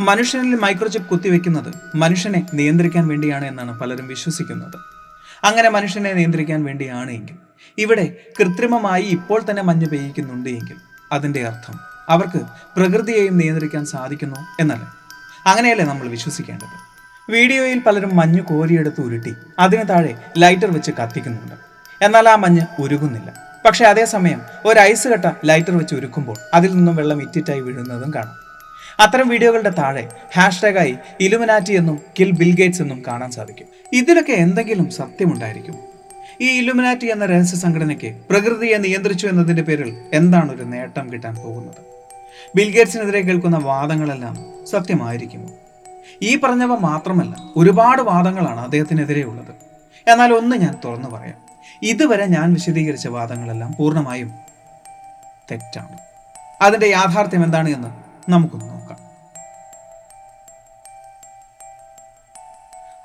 മനുഷ്യനിൽ 0.00 0.54
മൈക്രോചിപ്പ് 0.54 1.08
കുത്തിവെക്കുന്നത് 1.08 1.74
മനുഷ്യനെ 1.94 2.46
നിയന്ത്രിക്കാൻ 2.54 3.08
വേണ്ടിയാണ് 3.08 3.44
എന്നാണ് 3.44 3.80
പലരും 3.80 4.08
വിശ്വസിക്കുന്നത്. 4.08 4.78
അങ്ങനെ 5.44 5.68
മനുഷ്യനെ 5.68 6.12
നിയന്ത്രിക്കാൻ 6.12 6.64
വേണ്ടിയാണ് 6.64 7.10
എങ്കിൽ 7.10 7.36
ഇവിടെ 7.78 8.16
കൃത്രിമമായി 8.38 9.02
ഇപ്പോൾ 9.02 9.44
തന്നെ 9.50 9.62
മഞ്ഞ് 9.62 9.86
പെയ്യിക്കുന്നുണ്ട് 9.86 10.48
എങ്കിൽ 10.48 10.76
അതിന്റെ 11.12 11.46
അർത്ഥം 11.46 11.78
അവർക്ക് 12.08 12.40
പ്രകൃതിയെയും 12.76 13.38
നിയന്ത്രിക്കാൻ 13.38 13.86
സാധിക്കുന്നു 13.86 14.36
എന്നല്ല? 14.60 14.84
അങ്ങനെയല്ലേ 15.46 15.84
നമ്മൾ 15.84 16.08
വിശ്വസിക്കേണ്ടത്? 16.08 16.76
വീഡിയോയിൽ 17.30 17.80
പലരും 17.86 18.16
മഞ്ഞ് 18.16 18.40
കോരിയെടുത്ത് 18.40 19.00
ഉരുട്ടി 19.00 19.36
അതിന് 19.58 19.88
താഴെ 19.88 20.14
ലൈറ്റർ 20.36 20.70
വെച്ച് 20.70 20.90
കത്തിക്കുന്നുണ്ട്. 20.90 21.56
എന്നാൽ 22.02 22.28
ആ 22.28 22.36
മഞ്ഞ് 22.36 22.66
ഉരുകുന്നില്ല. 22.78 23.32
പക്ഷേ 23.64 23.84
അതേസമയം 23.84 24.40
ഒരു 24.64 24.80
ഐസ് 24.80 25.08
കട്ട 25.08 25.32
ലൈറ്റർ 25.44 25.76
വെച്ച് 25.76 25.94
ഉരുക്കുമ്പോൾ 25.94 26.36
അതിൽ 26.54 26.74
നിന്നും 26.74 26.96
വെള്ളം 26.96 27.22
ഇറ്റിറ്റായി 27.22 27.60
വീഴുന്നതും 27.60 28.14
കാണാം. 28.14 28.36
അത്തരം 29.00 29.28
വീഡിയോകളുടെ 29.28 29.70
താഴെ 29.70 30.08
ഹാഷ്ടാഗായി 30.36 30.98
ഇലുമിനാറ്റി 31.20 31.72
എന്നും 31.72 32.00
കിൽ 32.20 32.30
ബിൽഗേറ്റ്സ് 32.30 32.82
എന്നും 32.82 33.02
കാണാൻ 33.08 33.30
സാധിക്കും. 33.30 33.68
ഇതിലൊക്കെ 33.92 34.32
എന്തെങ്കിലും 34.32 34.90
സത്യമുണ്ടായിരിക്കും. 34.90 35.89
ഈ 36.42 36.60
ഇലുമിനാറ്റി 36.60 37.06
എന്ന 37.06 37.26
രഹസ്യ 37.26 37.56
സംഘടനയ്ക്ക് 37.56 38.16
പ്രകൃതിയെ 38.30 38.76
നിയന്ത്രിച്ചു 38.76 39.26
എന്നതിന്റെ 39.26 39.62
പേരിൽ 39.62 40.02
എന്താണ് 40.12 40.52
ഒരു 40.52 40.62
നേട്ടം 40.62 41.12
കിട്ടാൻ 41.12 41.34
പോകുന്നത്? 41.34 41.76
ബിൽഗേറ്റ്സിനെതിരെ 42.56 43.20
കേൾക്കുന്ന 43.20 43.58
വാദങ്ങളെല്ലാം 43.58 44.64
സത്യമായിരിക്കുമോ? 44.66 45.48
ഈ 46.22 46.40
പറഞ്ഞവ 46.40 46.74
മാത്രമല്ല 46.74 47.36
ഒരുപാട് 47.56 48.02
വാദങ്ങളാണ് 48.02 48.60
അദ്ദേഹത്തിനെതിരെ 48.60 49.22
ഉള്ളത് 49.22 49.54
എന്നാൽ 50.10 50.32
ഒന്ന് 50.32 50.56
ഞാൻ 50.56 50.78
തുറന്നു 50.84 51.08
പറയാം. 51.08 51.38
ഇതുവരെ 51.82 52.26
ഞാൻ 52.26 52.52
വിശദീകരിച്ച 52.52 53.08
വാദങ്ങളെല്ലാം 53.08 53.74
പൂർണമായും 53.78 54.32
തെറ്റാണ്. 55.50 55.98
അതിന്റെ 56.62 56.86
യാഥാർത്ഥ്യം 56.86 57.44
എന്താണ് 57.44 57.68
എന്ന് 57.68 57.88
നമുക്കൊന്ന് 58.30 58.70
നോക്കാം. 58.70 58.98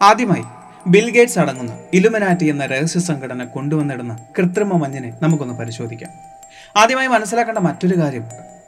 ആദ്യമായി 0.02 0.44
ബിൽ 0.88 1.12
ഗേറ്റ്സ് 1.12 1.40
അടങ്ങുന്ന 1.40 1.78
ഇലുമനാറ്റി 1.94 2.46
എന്ന 2.46 2.66
രഹസ്യ 2.66 3.00
സംഘടന 3.00 3.44
കൊണ്ടുവന്നിടുന്ന 3.44 4.18
കൃത്രിമ 4.38 4.78
മഞ്ഞിനെ 4.78 5.14
നമുക്കൊന്ന് 5.22 5.54
പരിശോധിക്കാം. 5.54 6.10
ആദ്യമായി 6.78 7.08
മനസ്സിലാക്കേണ്ട 7.08 7.60
മറ്റൊരു 7.60 7.98
കാര്യം 7.98 8.24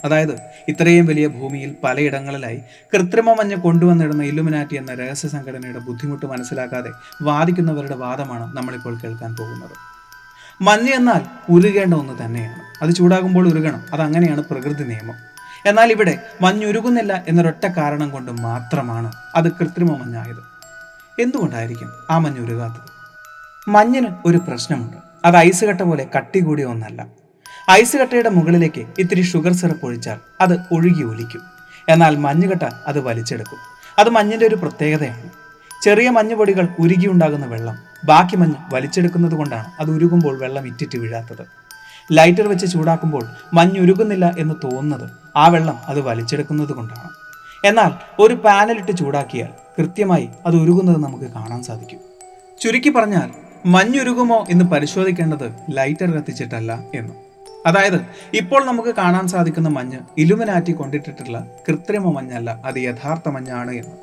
അതായത് 0.06 0.40
ഇത്രയും 0.68 1.06
വലിയ 1.06 1.28
ഭൂമിയിൽ 1.28 1.76
പലയിടങ്ങളിലായി 1.84 2.62
കൃത്രിമ 2.94 3.34
മഞ്ഞ് 3.34 3.56
കൊണ്ടുവന്നിടുന്ന 3.56 4.24
ഇലുമിനാറ്റി 4.24 4.76
എന്ന 4.76 4.94
രഹസ്യ 4.94 5.30
സംഘടനയുടെ 5.30 5.80
ബുദ്ധിമുട്ട് 5.80 6.26
മനസ്സിലാക്കാതെ 6.26 6.90
വാദിക്കുന്നവരുടെ 7.22 7.96
വാദമാണ് 7.96 8.58
നമ്മളിപ്പോൾ 8.58 9.00
കേൾക്കാൻ 9.02 9.36
പോകുന്നത്. 9.36 9.72
മഞ്ഞ് 10.62 10.94
എന്നാൽ 10.94 11.22
ഉരുകേണ്ട 11.50 11.94
ഒന്ന് 11.94 12.26
തന്നെയാണ്. 12.26 12.84
അത് 12.84 12.96
ചൂടാകുമ്പോൾ 12.96 13.48
ഉരുകണം. 13.48 13.86
അതങ്ങനെയാണ് 13.94 14.44
പ്രകൃതി 14.44 14.84
നിയമം. 14.84 15.16
എന്നാൽ 15.66 15.92
ഇവിടെ 15.92 16.20
മഞ്ഞുരുകുന്നില്ല 16.42 17.24
എന്നൊരൊറ്റ 17.28 17.68
കാരണം 17.68 18.10
കൊണ്ട് 18.10 18.32
മാത്രമാണ് 18.32 19.12
അത് 19.36 19.52
കൃത്രിമ 19.52 19.98
മഞ്ഞായത്. 19.98 20.57
എന്തുകൊണ്ടായിരിക്കും 21.20 21.90
ആ 22.10 22.18
മഞ്ഞ് 22.18 22.40
ഉരുകാത്തത്? 22.40 22.90
മഞ്ഞിന് 23.70 24.08
ഒരു 24.26 24.38
പ്രശ്നമുണ്ട്. 24.38 24.98
അത് 25.26 25.36
ഐസ് 25.36 25.66
കട്ട 25.66 25.82
പോലെ 25.82 26.08
കട്ടി 26.16 26.40
കൂടിയ 26.40 26.66
ഒന്നല്ല. 26.66 27.08
ഐസ് 27.72 27.98
കട്ടയുടെ 27.98 28.30
മുകളിലേക്ക് 28.30 28.86
ഇത്തിരി 29.00 29.22
ഷുഗർ 29.22 29.54
സിറപ്പ് 29.54 29.86
ഒഴിച്ചാൽ 29.86 30.20
അത് 30.42 30.54
ഒഴുകി 30.72 31.04
ഒലിക്കും. 31.04 31.42
എന്നാൽ 31.90 32.18
മഞ്ഞുകട്ട 32.18 32.64
അത് 32.88 33.00
വലിച്ചെടുക്കും. 33.00 33.58
അത് 34.00 34.10
മഞ്ഞിന്റെ 34.10 34.48
ഒരു 34.48 34.56
പ്രത്യേകതയാണ്. 34.56 35.30
ചെറിയ 35.84 36.10
മഞ്ഞുപൊടികൾ 36.10 36.68
ഉരുകിയുണ്ടാകുന്ന 36.80 37.46
വെള്ളം 37.46 37.78
ബാക്കി 38.06 38.36
മഞ്ഞ് 38.36 38.56
വലിച്ചെടുക്കുന്നത് 38.74 39.32
കൊണ്ടാണ് 39.32 39.66
അത് 39.80 39.92
ഉരുകുമ്പോൾ 39.92 40.40
വെള്ളം 40.40 40.68
ഇറ്റിറ്റ് 40.68 40.98
വീഴാത്തത്. 40.98 41.46
ലൈറ്റർ 42.12 42.48
വെച്ച് 42.48 42.66
ചൂടാക്കുമ്പോൾ 42.66 43.26
മഞ്ഞ് 43.54 43.80
ഉരുകുന്നില്ല 43.80 44.36
എന്ന് 44.38 44.56
തോന്നുന്നത് 44.64 45.10
ആ 45.38 45.48
വെള്ളം 45.48 45.80
അത് 45.88 46.02
വലിച്ചെടുക്കുന്നത് 46.02 46.74
കൊണ്ടാണ്. 46.74 47.10
എന്നാൽ 47.66 47.92
ഒരു 48.20 48.34
പാനലിട്ട് 48.34 48.92
ചൂടാക്കിയാൽ 48.98 49.67
കൃത്യമായി 49.80 50.30
അത് 50.46 50.56
ഉരുകുന്നത് 50.56 51.04
നമുക്ക് 51.04 51.26
കാണാൻ 51.26 51.64
സാധിക്കും. 51.64 52.00
ചുരുക്കി 52.62 52.90
പറഞ്ഞാൽ 52.90 53.30
മഞ്ഞുരുകുമോ 53.66 54.46
എന്ന് 54.50 54.66
പരിശോധിക്കേണ്ടത് 54.66 55.56
ലൈറ്റർ 55.70 56.12
കത്തിച്ചിട്ടല്ല 56.12 56.84
എന്ന്. 56.96 57.14
അതായത് 57.66 58.06
ഇപ്പോൾ 58.34 58.66
നമുക്ക് 58.66 58.96
കാണാൻ 58.96 59.28
സാധിക്കുന്ന 59.28 59.70
മഞ്ഞ് 59.70 60.00
ഇലുമിനാറ്റി 60.18 60.72
കൊണ്ടിട്ടിട്ടുള്ള 60.72 61.48
കൃത്രിമ 61.70 62.12
മഞ്ഞല്ല 62.12 62.62
അത് 62.66 62.80
യഥാർത്ഥ 62.80 63.30
മഞ്ഞാണ് 63.30 63.72
എന്ന്. 63.72 63.96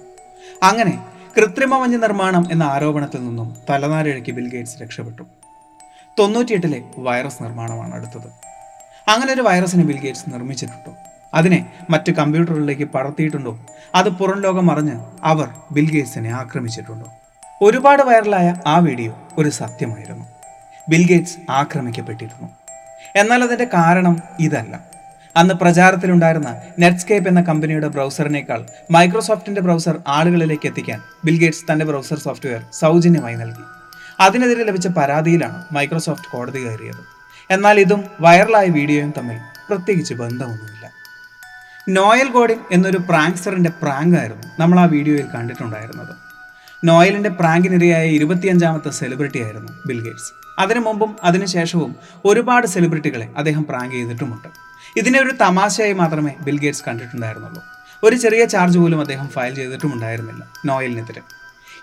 അങ്ങനെ 0.62 1.04
കൃത്രിമ 1.36 1.78
മഞ്ഞ് 1.78 2.02
നിർമ്മാണം 2.02 2.44
എന്ന 2.52 2.62
ആരോപണത്തിൽ 2.62 3.26
നിന്നും 3.26 3.56
തലനാരിഴയ്ക്ക് 3.70 4.30
ബിൽഗേറ്റ്സ് 4.30 4.82
രക്ഷപ്പെട്ടു. 4.82 5.22
തൊണ്ണൂറ്റിയെട്ടിലെ 6.18 6.82
വൈറസ് 6.98 7.42
നിർമ്മാണമാണ് 7.42 7.94
അടുത്തത്. 7.94 8.30
അങ്ങനെ 9.10 9.32
ഒരു 9.32 9.42
വൈറസിനെ 9.42 9.84
ബിൽഗേറ്റ്സ് 9.84 10.24
നിർമ്മിച്ചിട്ടുണ്ടോ? 10.28 10.96
അതിനെ 11.34 11.72
മറ്റ് 11.90 12.12
കമ്പ്യൂട്ടറുകളിലേക്ക് 12.12 12.84
പടർത്തിയിട്ടുണ്ടോ? 12.84 13.58
അത് 13.94 14.08
പുറം 14.08 14.40
ലോകം 14.40 14.70
അറിഞ്ഞ് 14.70 15.00
അവർ 15.24 15.48
ബിൽഗേറ്റ്സിനെ 15.72 16.30
ആക്രമിച്ചിട്ടുണ്ടോ? 16.30 17.12
ഒരുപാട് 17.62 18.02
വൈറലായ 18.02 18.54
ആ 18.66 18.78
വീഡിയോ 18.78 19.18
ഒരു 19.38 19.48
സത്യമായിരുന്നു. 19.48 20.24
ബിൽഗേറ്റ്സ് 20.88 21.36
ആക്രമിക്കപ്പെട്ടിരുന്നു. 21.50 22.48
എന്നാൽ 23.16 23.44
അതിന്റെ 23.44 23.64
കാരണം 23.64 24.18
ഇതല്ല. 24.40 24.94
അന്ന് 25.36 25.54
പ്രചാരത്തിലുണ്ടായിരുന്ന 25.54 26.60
നെറ്റ്സ്കേപ്പ് 26.78 27.28
എന്ന 27.28 27.40
കമ്പനിയുടെ 27.42 27.88
ബ്രൗസറിനേക്കാൾ 27.88 28.66
മൈക്രോസോഫ്റ്റിന്റെ 28.90 29.60
ബ്രൗസർ 29.60 29.98
ആളുകളിലേക്ക് 30.08 30.66
എത്തിക്കാൻ 30.66 31.00
ബിൽഗേറ്റ്സ് 31.24 31.72
തന്റെ 31.72 31.84
ബ്രൗസർ 31.84 32.18
സോഫ്റ്റ്വെയർ 32.18 32.62
സൗജന്യമായി 32.72 33.34
നൽകി. 33.34 33.64
അതിനെതിരെ 34.20 34.64
ലഭിച്ച 34.64 34.86
പരാതിയിലാണ് 34.86 35.64
മൈക്രോസോഫ്റ്റ് 35.72 36.28
കോടതി 36.28 36.60
കയറിയത്. 36.66 37.02
എന്നാൽ 37.50 37.80
ഇതും 37.80 38.04
വൈറലായ 38.20 38.66
വീഡിയോയും 38.66 39.14
തമ്മിൽ 39.18 39.36
പ്രത്യേകിച്ച് 39.68 40.14
ബന്ധമൊന്നുമില്ല. 40.14 40.73
നോയൽ 41.88 42.28
ഗോഡിൻ 42.28 42.58
എന്നൊരു 42.72 42.96
പ്രാങ്സ്റ്ററിന്റെ 42.96 43.70
പ്രാങ്ക് 43.82 44.16
ആയിരുന്നു 44.16 44.46
നമ്മൾ 44.60 44.80
ആ 44.80 44.84
വീഡിയോയിൽ 44.84 45.26
കണ്ടിട്ടുണ്ടായിരുന്നത്. 45.26 46.14
നോയലിന്റെ 46.84 47.28
പ്രാങ്കിനിരയായ 47.28 48.06
ഇരുപത്തിയഞ്ചാമത്തെ 48.06 48.90
സെലിബ്രിറ്റി 48.90 49.42
ആയിരുന്നു 49.44 49.72
ബിൽഗേറ്റ്സ് 49.86 50.32
അതിനു 50.58 50.80
മുമ്പും 50.80 51.16
അതിനുശേഷവും 51.24 51.96
ഒരുപാട് 52.24 52.66
സെലിബ്രിറ്റികളെ 52.66 53.28
അദ്ദേഹം 53.36 53.64
പ്രാങ്ക് 53.64 53.94
ചെയ്തിട്ടുമുണ്ട്. 53.94 54.48
ഇതിനെ 54.96 55.20
ഒരു 55.22 55.30
തമാശയായി 55.40 55.92
മാത്രമേ 55.92 56.34
ബിൽഗേറ്റ്സ് 56.40 56.84
കണ്ടിട്ടുണ്ടായിരുന്നുള്ളൂ. 56.88 57.62
ഒരു 58.04 58.16
ചെറിയ 58.16 58.44
ചാർജ് 58.44 58.78
പോലും 58.78 59.00
അദ്ദേഹം 59.00 59.28
ഫയൽ 59.28 59.54
ചെയ്തിട്ടുമുണ്ടായിരുന്നില്ല 59.54 60.44
നോയലിനെതിരെ. 60.64 61.22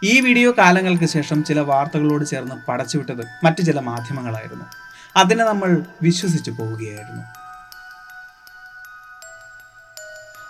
ഈ 0.04 0.20
വീഡിയോ 0.20 0.52
കാലങ്ങൾക്ക് 0.58 1.06
ശേഷം 1.06 1.44
ചില 1.44 1.60
വാർത്തകളോട് 1.60 2.26
ചേർന്ന് 2.26 2.56
പടച്ചുവിട്ടത് 2.68 3.24
മറ്റു 3.44 3.62
ചില 3.62 3.80
മാധ്യമങ്ങളായിരുന്നു. 3.80 4.66
അതിനെ 5.18 5.44
നമ്മൾ 5.44 5.84
വിശ്വസിച്ചു 6.02 6.52
പോവുകയായിരുന്നു. 6.52 7.41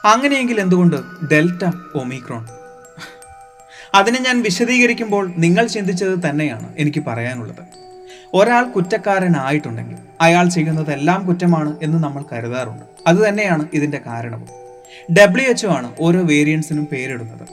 അങ്ങനെയെങ്കിൽ 0.05 0.60
എന്തുകൊണ്ട് 0.60 1.27
ഡെൽറ്റ 1.31 1.72
ഒമിക്രോൺ? 1.96 2.48
അതിനെ 3.93 4.20
ഞാൻ 4.20 4.41
വിശദീകരിക്കുമ്പോൾ 4.41 5.34
നിങ്ങൾ 5.38 5.67
ചിന്തിച്ചത് 5.67 6.29
തന്നെയാണ് 6.29 6.74
എനിക്ക് 6.77 7.03
പറയാനുള്ളത്. 7.08 7.65
ഒരാൾ 8.34 8.63
കുറ്റക്കാരനായിട്ടുണ്ടെങ്കിൽ 8.63 9.98
അയാൾ 10.22 10.50
ചെയ്യുന്നതെല്ലാം 10.50 11.25
കുറ്റമാണ് 11.25 11.77
എന്ന് 11.81 12.03
നമ്മൾ 12.03 12.24
കരുതാറുണ്ട്. 12.34 12.86
അത് 13.08 13.29
തന്നെയാണ് 13.29 13.67
ഇതിന്റെ 13.74 14.01
കാരണവും. 14.05 14.48
ഡബ്ല്യു 15.13 15.50
എച്ച് 15.50 15.67
ആണ് 15.67 15.91
ഓരോ 16.00 16.22
വേരിയൻസിനും 16.22 16.88
പേരിടുന്നത്. 16.91 17.48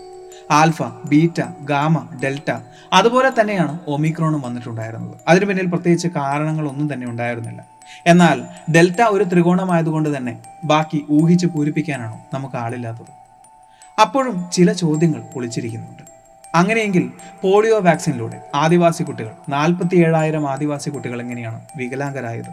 ആൽഫ 0.50 0.82
ബീറ്റ 0.82 1.42
ഗാമ 1.64 2.08
ഡെൽറ്റ 2.24 2.54
അതുപോലെ 2.92 3.40
തന്നെയാണ് 3.40 3.78
ഒമിക്രോണും 3.86 4.40
വന്നിട്ടുണ്ടായിരുന്നത്. 4.40 5.14
അതിനു 5.28 5.44
പിന്നിൽ 5.44 5.66
പ്രത്യേകിച്ച് 5.66 6.08
കാരണങ്ങളൊന്നും 6.08 6.92
തന്നെ 6.92 7.06
ഉണ്ടായിരുന്നില്ല. 7.06 7.77
എന്നാൽ 8.06 8.38
ഡെൽറ്റ 8.70 9.00
ഒരു 9.02 9.24
ത്രികോണമായതുകൊണ്ട് 9.24 10.16
തന്നെ 10.16 10.34
ബാക്കി 10.64 11.04
ഊഹിച്ച് 11.10 11.46
പൂരിപ്പിക്കാനാണോ 11.46 12.18
നമുക്ക് 12.34 12.56
ആളില്ലാത്തത്. 12.56 13.12
അപ്പോഴും 14.00 14.50
ചില 14.52 14.72
ചോദ്യങ്ങൾ 14.72 15.22
ഒളിച്ചിരിക്കുന്നുണ്ട് 15.36 16.04
അങ്ങനെയെങ്കിൽ 16.54 17.10
പോളിയോ 17.42 17.78
വാക്സിനിലൂടെ 17.78 18.38
ആദിവാസി 18.54 19.02
കുട്ടികൾ 19.02 19.32
നാൽപ്പത്തി 19.48 19.96
ഏഴായിരം 19.96 20.48
ആദിവാസി 20.48 20.90
കുട്ടികൾ 20.90 21.20
എങ്ങനെയാണ് 21.20 21.60
വികലാംഗരായത്? 21.76 22.52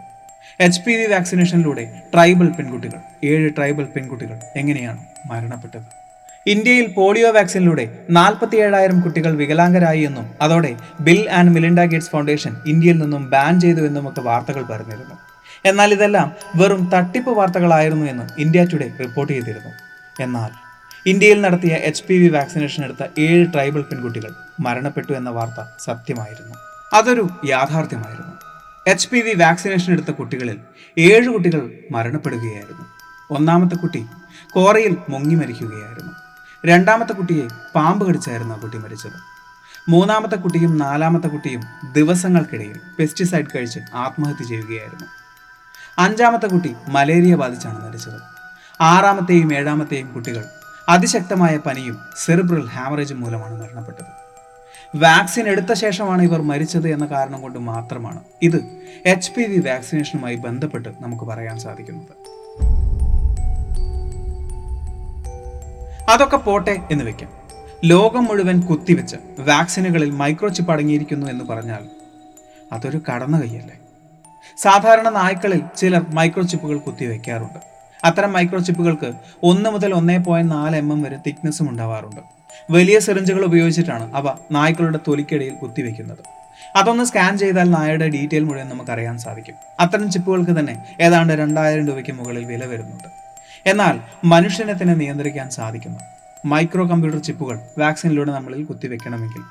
എച്ച് 0.59 0.81
പി 0.81 0.93
വി 0.95 1.05
വാക്സിനേഷനിലൂടെ 1.13 2.01
ട്രൈബൽ 2.13 2.49
പെൺകുട്ടികൾ 2.51 2.99
ഏഴ് 3.23 3.49
ട്രൈബൽ 3.57 3.85
പെൺകുട്ടികൾ 3.85 4.39
എങ്ങനെയാണ് 4.55 5.05
മരണപ്പെട്ടത്? 5.29 6.04
ഇന്ത്യയിൽ 6.47 6.87
പോളിയോ 6.87 7.31
വാക്സിനിലൂടെ 7.31 8.05
നാൽപ്പത്തി 8.09 8.55
ഏഴായിരം 8.55 9.01
കുട്ടികൾ 9.01 9.31
വികലാംഗരായി 9.35 10.01
എന്നും 10.01 10.25
അതോടെ 10.41 10.75
Bill 10.99 11.29
and 11.29 11.51
Melinda 11.51 11.83
Gates 11.83 12.11
Foundation 12.11 12.55
ഇന്ത്യയിൽ 12.67 12.97
നിന്നും 12.97 13.29
ബാൻ 13.29 13.59
ചെയ്തു 13.59 13.79
എന്നുമൊക്കെ 13.79 14.21
വാർത്തകൾ 14.21 14.63
പറഞ്ഞിരുന്നു. 14.63 15.15
എന്നാൽ 15.65 15.93
ഇതെല്ലാം 15.93 16.31
വെറും 16.55 16.89
തട്ടിപ്പ് 16.93 17.29
വാർത്തകളായിരുന്നു 17.29 18.05
എന്ന് 18.05 18.41
ഇന്ത്യ 18.41 18.63
ടുഡേ 18.63 18.91
റിപ്പോർട്ട് 18.99 19.33
ചെയ്തിരുന്നു. 19.33 19.71
എന്നാൽ 20.21 20.51
ഇന്ത്യയിൽ 21.09 21.41
നടത്തിയ 21.41 21.73
എച്ച് 21.73 22.03
പി 22.03 22.13
വി 22.13 22.27
വാക്സിനേഷൻ 22.27 22.83
എടുത്ത 22.83 23.03
ഏഴ് 23.19 23.45
ട്രൈബൽ 23.53 23.81
പെൺകുട്ടികൾ 23.81 24.31
മരണപ്പെട്ടു 24.59 25.13
എന്ന 25.13 25.29
വാർത്ത 25.29 25.65
സത്യമായിരുന്നു. 25.79 26.55
അതൊരു 26.93 27.29
യാഥാർത്ഥ്യമായിരുന്നു. 27.45 28.33
എച്ച് 28.87 29.09
പി 29.09 29.19
വി 29.19 29.33
വാക്സിനേഷൻ 29.33 29.93
എടുത്ത 29.93 30.11
കുട്ടികളിൽ 30.11 30.59
ഏഴ് 30.97 31.27
കുട്ടികൾ 31.27 31.71
മരണപ്പെടുകയായിരുന്നു. 31.91 32.85
ഒന്നാമത്തെ 33.31 33.75
കുട്ടി 33.75 34.05
കോറയിൽ 34.51 34.97
മുങ്ങി 35.09 35.35
മരിക്കുകയായിരുന്നു. 35.35 36.14
രണ്ടാമത്തെ 36.65 37.13
കുട്ടിയെ 37.13 37.47
പാമ്പ് 37.75 38.07
കടിച്ചായിരുന്നു 38.07 38.55
ആ 38.55 38.57
കുട്ടി 38.57 38.77
മരിച്ചത്. 38.77 39.17
മൂന്നാമത്തെ 39.89 40.35
കുട്ടിയും 40.35 40.77
നാലാമത്തെ 40.77 41.27
കുട്ടിയും 41.27 41.61
ദിവസങ്ങൾക്കിടയിൽ 41.93 42.79
പെസ്റ്റിസൈഡ് 42.99 43.45
കഴിച്ച് 43.55 43.79
ആത്മഹത്യ 43.93 44.45
ചെയ്യുകയായിരുന്നു. 44.45 45.05
അഞ്ചാമത്തെ 45.99 46.47
കുട്ടി 46.47 46.75
മലേറിയ 46.89 47.35
ബാധിച്ചാണ് 47.35 47.87
മരിച്ചത്. 47.87 48.19
ആറാമത്തെയും 48.81 49.53
ഏഴാമത്തെയും 49.53 50.13
കുട്ടികൾ 50.13 50.45
അതിശക്തമായ 50.89 51.57
പനിയും 51.57 51.97
സെറിബ്രൽ 52.25 52.67
ഹാമറേജും 52.67 53.21
മൂലമാണ് 53.21 53.61
മരണപ്പെട്ടത്. 53.61 54.11
വാക്സിൻ 54.95 55.49
എടുത്ത 55.49 55.73
ശേഷമാണ് 55.73 56.21
ഇവർ 56.21 56.41
മരിച്ചത് 56.41 56.87
എന്ന 56.87 57.05
കാരണം 57.05 57.41
കൊണ്ട് 57.41 57.59
മാത്രമാണ് 57.59 58.19
ഇത് 58.41 58.59
എച്ച് 59.05 59.31
പി 59.31 59.43
വി 59.43 59.59
വാക്സിനേഷനുമായി 59.69 60.35
ബന്ധപ്പെട്ട് 60.35 60.89
നമുക്ക് 60.99 61.23
പറയാൻ 61.23 61.59
സാധിക്കുന്നത്. 61.59 62.44
അതൊക്കെ 66.09 66.37
പോട്ടെ 66.37 66.77
എന്ന് 66.91 67.05
വെക്കാം. 67.05 67.29
ലോകം 67.85 68.23
മുഴുവൻ 68.25 68.59
കുത്തിവെച്ച് 68.59 69.15
വാക്സിനുകളിൽ 69.39 70.09
മൈക്രോ 70.09 70.49
ചിപ്പ് 70.49 70.71
അടങ്ങിയിരിക്കുന്നു 70.71 71.27
എന്ന് 71.27 71.45
പറഞ്ഞാൽ 71.45 71.83
അതൊരു 72.71 73.01
കടന്ന 73.09 73.39
കൈയല്ലേ? 73.39 73.79
സാധാരണ 74.57 75.09
നായ്ക്കളിൽ 75.09 75.61
ചിലർ 75.77 76.05
മൈക്രോ 76.09 76.43
ചിപ്പുകൾ 76.43 76.77
കുത്തിവെക്കാറുണ്ട്. 76.77 77.59
അത്തരം 78.03 78.33
മൈക്രോ 78.33 78.59
ചിപ്പുകൾക്ക് 78.59 79.13
ഒന്ന് 79.43 79.69
മുതൽ 79.69 79.93
ഒന്നേ 79.93 80.17
പോയിന്റ് 80.17 80.53
നാല് 80.53 80.75
എം 80.75 80.93
എം 80.93 81.01
വരെ 81.01 81.17
തിക്നെസ്സും 81.27 81.69
ഉണ്ടാവാറുണ്ട്. 81.69 82.21
വലിയ 82.71 82.99
സിറിഞ്ചുകൾ 82.99 83.45
ഉപയോഗിച്ചിട്ടാണ് 83.45 84.15
അവ 84.15 84.37
നായ്ക്കളുടെ 84.51 84.99
തൊലിക്കിടയിൽ 85.07 85.53
കുത്തിവെക്കുന്നത്. 85.53 86.23
അതൊന്ന് 86.75 87.03
സ്കാൻ 87.03 87.37
ചെയ്താൽ 87.37 87.69
നായയുടെ 87.69 88.09
ഡീറ്റെയിൽ 88.09 88.43
മുഴുവൻ 88.43 88.69
നമുക്ക് 88.69 88.91
അറിയാൻ 88.91 89.17
സാധിക്കും. 89.17 89.55
അത്തരം 89.79 90.11
ചിപ്പുകൾക്ക് 90.11 90.51
തന്നെ 90.51 90.83
ഏതാണ്ട് 91.01 91.33
രണ്ടായിരം 91.33 91.87
രൂപയ്ക്ക് 91.87 92.11
മുകളിൽ 92.11 92.45
വില 92.45 92.65
വരുന്നുണ്ട്. 92.65 93.14
എന്നാൽ 93.65 93.99
മനുഷ്യനെ 94.23 94.73
തന്നെ 94.73 94.93
നിയന്ത്രിക്കാൻ 94.93 95.49
സാധിക്കുന്നു. 95.49 95.99
മൈക്രോ 96.45 96.87
കമ്പ്യൂട്ടർ 96.87 97.21
ചിപ്പുകൾ 97.21 97.59
വാക്സിനിലൂടെ 97.77 98.31
നമ്മളിൽ 98.31 98.63
കുത്തിവെക്കണമെങ്കിൽ 98.65 99.41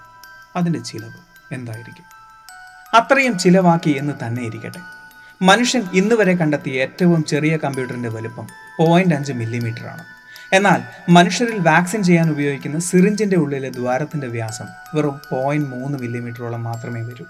അതിന്റെ 0.57 0.79
ചിലവ് 0.79 1.19
എന്തായിരിക്കും? 1.55 2.05
അത്രയും 2.95 3.39
ചിലവാക്കി 3.39 3.91
എന്ന് 3.91 4.13
തന്നെ 4.27 4.43
ഇരിക്കട്ടെ. 4.43 4.81
മനുഷ്യൻ 5.43 5.83
ഇന്ന് 5.95 6.15
വരെ 6.15 6.35
കണ്ടെത്തിയ 6.35 6.83
ഏറ്റവും 6.83 7.25
ചെറിയ 7.25 7.57
കമ്പ്യൂട്ടറിന്റെ 7.57 8.09
വലുപ്പം 8.09 8.47
പോയിന്റ് 8.79 9.15
അഞ്ച് 9.15 9.33
മില്ലിമീറ്ററാണ് 9.33 10.05
എന്നാൽ 10.53 10.81
മനുഷ്യരിൽ 11.09 11.59
വാക്സിൻ 11.59 12.03
ചെയ്യാൻ 12.03 12.31
ഉപയോഗിക്കുന്ന 12.31 12.79
സിറിഞ്ചിന്റെ 12.79 13.37
ഉള്ളിലെ 13.37 13.71
ദ്വാരത്തിന്റെ 13.71 14.27
വ്യാസം 14.27 14.67
വെറും 14.95 15.21
പോയിന്റ് 15.31 15.69
മൂന്ന് 15.69 15.99
മില്ലിമീറ്ററോളം 15.99 16.65
മാത്രമേ 16.65 17.03
വരൂ. 17.03 17.25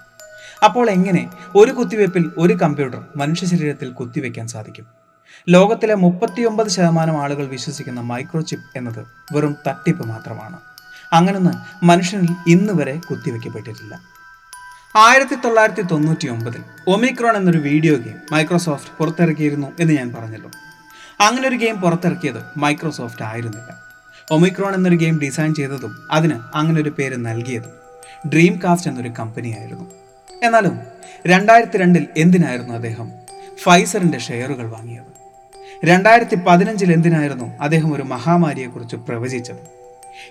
അപ്പോൾ 0.65 0.89
എങ്ങനെ 0.89 1.29
ഒരു 1.55 1.71
കുത്തിവയ്പ്പിൽ 1.71 2.31
ഒരു 2.37 2.53
കമ്പ്യൂട്ടർ 2.53 3.01
മനുഷ്യ 3.15 3.47
ശരീരത്തിൽ 3.47 3.89
കുത്തിവെക്കാൻ 3.89 4.47
സാധിക്കും? 4.47 5.04
ലോകത്തിലെ 5.49 5.95
മുപ്പത്തിയൊമ്പത് 5.95 6.67
ശതമാനം 6.67 7.23
ആളുകൾ 7.23 7.47
വിശ്വസിക്കുന്ന 7.47 8.01
മൈക്രോചിപ്പ് 8.01 8.77
എന്നത് 8.77 9.05
വെറും 9.33 9.55
തട്ടിപ്പ് 9.67 10.07
മാത്രമാണ്. 10.07 10.59
അങ്ങനൊന്ന് 11.13 11.85
മനുഷ്യനിൽ 11.85 12.27
ഇന്ന് 12.47 12.73
വരെ 12.73 12.99
കുത്തിവെക്കപ്പെട്ടിട്ടില്ല. 13.09 14.15
ആയിരത്തി 14.95 15.35
തൊള്ളായിരത്തി 15.35 15.81
തൊണ്ണൂറ്റി 15.81 16.27
ഒമ്പതിൽ 16.27 16.63
ഒമിക്രോൺ 16.87 17.37
എന്നൊരു 17.37 17.57
വീഡിയോ 17.57 17.95
ഗെയിം 17.95 18.19
മൈക്രോസോഫ്റ്റ് 18.31 18.97
പുറത്തിറക്കിയിരുന്നു 18.97 19.67
എന്ന് 19.79 19.93
ഞാൻ 19.93 20.13
പറഞ്ഞല്ലോ. 20.13 20.51
അങ്ങനെ 21.21 21.47
ഒരു 21.47 21.55
ഗെയിം 21.55 21.81
പുറത്തിറക്കിയത് 21.81 22.43
മൈക്രോസോഫ്റ്റ് 22.57 23.23
ആയിരുന്നില്ല. 23.23 23.81
ഒമിക്രോൺ 24.31 24.75
എന്നൊരു 24.75 24.95
ഗെയിം 24.95 25.19
ഡിസൈൻ 25.19 25.53
ചെയ്തതും 25.53 26.07
അതിന് 26.11 26.39
അങ്ങനെ 26.55 26.81
ഒരു 26.81 26.89
പേര് 26.89 27.17
നൽകിയതും 27.25 27.73
ഡ്രീം 28.29 28.59
കാസ്റ്റ് 28.63 28.89
എന്നൊരു 28.89 29.09
കമ്പനിയായിരുന്നു. 29.09 29.91
എന്നാലും 30.43 30.79
രണ്ടായിരത്തി 31.27 31.77
രണ്ടിൽ 31.77 32.07
എന്തിനായിരുന്നു 32.17 32.73
അദ്ദേഹം 32.73 33.11
ഫൈസറിന്റെ 33.63 34.17
ഷെയറുകൾ 34.17 34.67
വാങ്ങിയത്? 34.69 35.14
രണ്ടായിരത്തി 35.83 36.35
പതിനഞ്ചിൽ 36.35 36.93
എന്തിനായിരുന്നു 36.93 37.57
അദ്ദേഹം 37.61 37.95
ഒരു 37.95 38.03
മഹാമാരിയെക്കുറിച്ച് 38.03 38.95
പ്രവചിച്ചത്? 38.95 39.57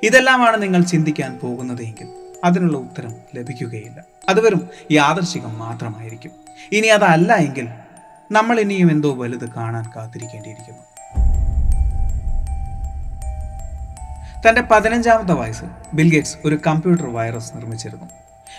ഇതെല്ലാമാണ് 0.02 0.62
നിങ്ങൾ 0.62 0.82
ചിന്തിക്കാൻ 0.82 1.38
പോകുന്നതെങ്കിൽ 1.42 2.08
അതിനുള്ള 2.44 2.78
ഉത്തരം 2.78 3.14
ലഭിക്കുകയില്ല. 3.34 4.04
അത് 4.28 4.40
വെറും 4.40 4.68
യാദർശികം 4.92 5.58
മാത്രമായിരിക്കും. 5.58 6.30
ഇനി 6.72 6.86
അതല്ല 6.86 7.32
എങ്കിൽ 7.32 7.68
നമ്മൾ 8.32 8.60
ഇനിയും 8.60 8.90
എന്തോ 8.90 9.14
വലുത് 9.14 9.50
കാണാൻ 9.50 9.92
കാത്തിരിക്കേണ്ടിയിരിക്കുന്നു. 9.96 10.80
തന്റെ 14.48 14.60
പതിനഞ്ചാമത്തെ 14.60 15.34
വയസ്സിൽ 15.34 15.68
ബിൽഗേറ്റ്സ് 15.94 16.36
ഒരു 16.44 16.58
കമ്പ്യൂട്ടർ 16.66 17.14
വൈറസ് 17.14 17.56
നിർമ്മിച്ചിരുന്നു. 17.56 18.04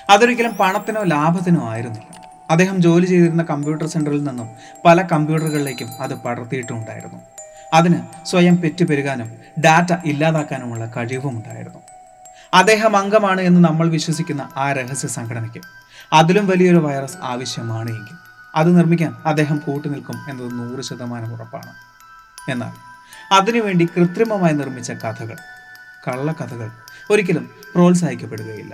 അതൊരിക്കലും 0.09 0.51
പണത്തിനോ 0.51 1.03
ലാഭത്തിനോ 1.03 1.69
ആയിരുന്നില്ല. 1.69 2.24
അദ്ദേഹം 2.49 2.81
ജോലി 2.81 3.05
ചെയ്തിരുന്ന 3.05 3.43
കമ്പ്യൂട്ടർ 3.43 3.87
സെന്ററിൽ 3.87 4.23
നിന്നും 4.23 4.49
പല 4.85 5.01
കമ്പ്യൂട്ടറുകളിലേക്കും 5.01 5.89
അത് 6.01 6.13
പടർത്തിയിട്ടുണ്ടായിരുന്നു. 6.13 7.19
അതിന് 7.73 8.25
സ്വയം 8.25 8.61
പെറ്റുപെരുകാനും 8.61 9.31
ഡാറ്റ 9.65 9.93
ഇല്ലാതാക്കാനുമുള്ള 10.05 10.91
കഴിവുമുണ്ടായിരുന്നു. 10.97 11.79
അദ്ദേഹം 12.53 12.97
അംഗമാണ് 12.97 13.41
എന്ന് 13.41 13.65
നമ്മൾ 13.65 13.89
വിശ്വസിക്കുന്ന 13.89 14.49
ആ 14.57 14.71
രഹസ്യ 14.71 15.07
സംഘടനയ്ക്ക് 15.07 15.61
അതിലും 16.13 16.47
വലിയൊരു 16.47 16.77
വൈറസ് 16.77 17.17
ആവശ്യമാണ് 17.21 17.89
എങ്കിൽ 17.89 18.17
അത് 18.55 18.77
നിർമ്മിക്കാൻ 18.77 19.13
അദ്ദേഹം 19.25 19.57
കൂട്ടുനിൽക്കും 19.57 20.15
എന്നത് 20.29 20.51
നൂറ് 20.59 20.81
ശതമാനം 20.81 21.33
ഉറപ്പാണ്. 21.33 21.73
എന്നാൽ 22.51 22.73
അതിനുവേണ്ടി 23.31 23.85
കൃത്രിമമായി 23.85 24.53
നിർമ്മിച്ച 24.53 24.91
കഥകൾ 24.91 25.37
കള്ളക്കഥകൾ 26.07 26.69
ഒരിക്കലും 27.11 27.49
പ്രോത്സാഹിക്കപ്പെടുകയില്ല. 27.75 28.73